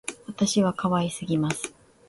[0.25, 1.75] 私は可愛すぎます